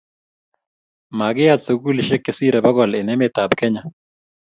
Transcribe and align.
makiyat 1.17 1.59
sukulisiek 1.65 2.21
che 2.25 2.31
sirei 2.37 2.63
bokol 2.65 2.91
eng' 2.99 3.11
emetab 3.15 3.51
Kenya 3.59 3.81